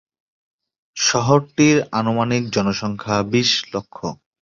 শহরটির 0.97 1.77
আনুমানিক 1.91 2.43
জনসংখ্যা 2.55 3.17
বিশ 3.31 3.49
লক্ষ। 3.73 3.97